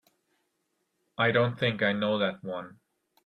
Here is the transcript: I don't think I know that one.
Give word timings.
I 1.15 1.29
don't 1.29 1.59
think 1.59 1.83
I 1.83 1.93
know 1.93 2.17
that 2.17 2.43
one. 2.43 2.79